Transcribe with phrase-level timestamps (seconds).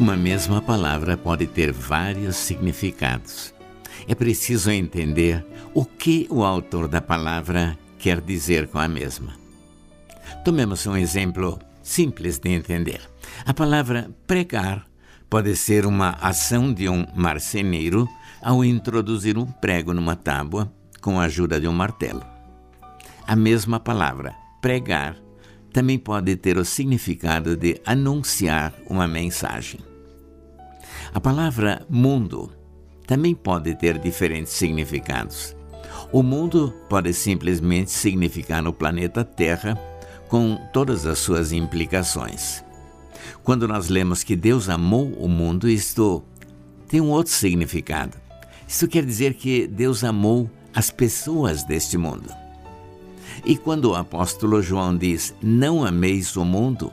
[0.00, 3.52] Uma mesma palavra pode ter vários significados.
[4.08, 9.34] É preciso entender o que o autor da palavra quer dizer com a mesma.
[10.42, 13.02] Tomemos um exemplo simples de entender.
[13.44, 14.86] A palavra pregar
[15.28, 18.08] pode ser uma ação de um marceneiro
[18.40, 22.24] ao introduzir um prego numa tábua com a ajuda de um martelo.
[23.26, 25.14] A mesma palavra pregar
[25.74, 29.89] também pode ter o significado de anunciar uma mensagem.
[31.12, 32.50] A palavra mundo
[33.06, 35.56] também pode ter diferentes significados.
[36.12, 39.76] O mundo pode simplesmente significar o planeta Terra,
[40.28, 42.64] com todas as suas implicações.
[43.42, 46.22] Quando nós lemos que Deus amou o mundo, isto
[46.88, 48.16] tem um outro significado.
[48.66, 52.30] Isso quer dizer que Deus amou as pessoas deste mundo.
[53.44, 56.92] E quando o apóstolo João diz: Não ameis o mundo,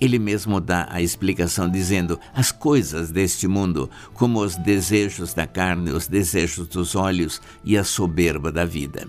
[0.00, 5.90] ele mesmo dá a explicação dizendo: as coisas deste mundo, como os desejos da carne,
[5.90, 9.08] os desejos dos olhos e a soberba da vida.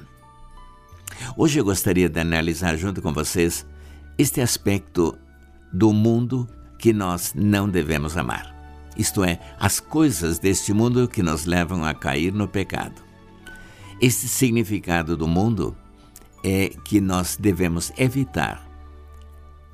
[1.36, 3.66] Hoje eu gostaria de analisar junto com vocês
[4.18, 5.18] este aspecto
[5.74, 8.56] do mundo que nós não devemos amar.
[8.96, 13.02] Isto é, as coisas deste mundo que nos levam a cair no pecado.
[14.02, 15.76] Este significado do mundo
[16.44, 18.68] é que nós devemos evitar,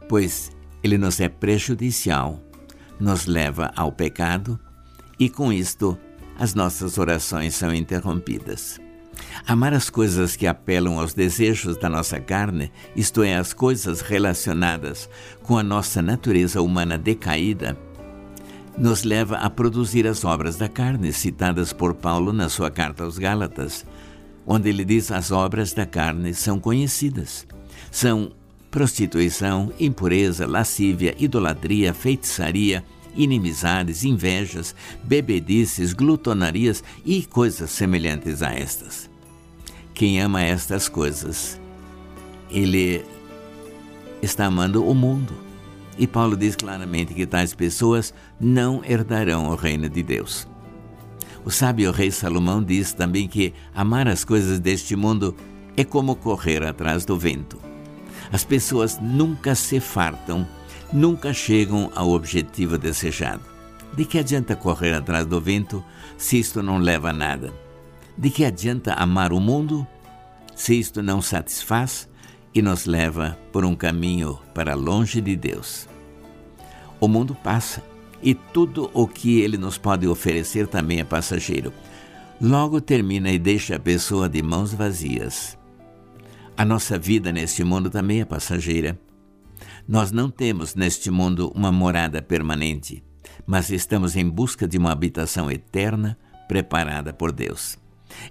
[0.10, 0.52] pois
[0.84, 2.42] ele nos é prejudicial,
[3.00, 4.60] nos leva ao pecado
[5.18, 5.98] e, com isto,
[6.38, 8.80] as nossas orações são interrompidas.
[9.48, 15.10] Amar as coisas que apelam aos desejos da nossa carne, isto é, as coisas relacionadas
[15.44, 17.78] com a nossa natureza humana decaída,
[18.78, 23.18] nos leva a produzir as obras da carne citadas por Paulo na sua carta aos
[23.18, 23.86] Gálatas,
[24.48, 27.46] onde ele diz: as obras da carne são conhecidas.
[27.92, 28.32] São
[28.74, 32.84] prostituição, impureza, lascívia, idolatria, feitiçaria,
[33.16, 39.08] inimizades, invejas, bebedices, glutonarias e coisas semelhantes a estas.
[39.94, 41.62] Quem ama estas coisas,
[42.50, 43.06] ele
[44.24, 45.36] está amando o mundo.
[45.96, 48.12] E Paulo diz claramente que tais pessoas
[48.42, 50.48] não herdarão o reino de Deus.
[51.46, 55.36] O sábio rei Salomão diz também que amar as coisas deste mundo
[55.78, 57.73] é como correr atrás do vento.
[58.32, 60.48] As pessoas nunca se fartam,
[60.92, 63.44] nunca chegam ao objetivo desejado.
[63.96, 65.84] De que adianta correr atrás do vento
[66.18, 67.54] se isto não leva a nada?
[68.18, 69.86] De que adianta amar o mundo
[70.56, 72.10] se isto não satisfaz
[72.54, 75.88] e nos leva por um caminho para longe de Deus?
[77.00, 77.84] O mundo passa
[78.22, 81.74] e tudo o que ele nos pode oferecer também é passageiro.
[82.42, 85.58] Logo termina e deixa a pessoa de mãos vazias.
[86.56, 89.00] A nossa vida neste mundo também é passageira.
[89.88, 93.04] Nós não temos neste mundo uma morada permanente,
[93.46, 97.76] mas estamos em busca de uma habitação eterna preparada por Deus.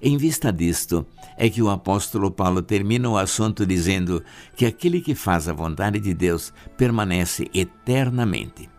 [0.00, 1.04] Em vista disto,
[1.36, 4.22] é que o apóstolo Paulo termina o assunto dizendo
[4.56, 8.70] que aquele que faz a vontade de Deus permanece eternamente.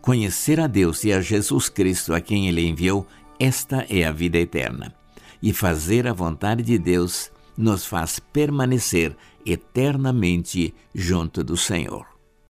[0.00, 3.06] Conhecer a Deus e a Jesus Cristo a quem ele enviou,
[3.38, 4.94] esta é a vida eterna.
[5.42, 12.09] E fazer a vontade de Deus nos faz permanecer eternamente junto do Senhor.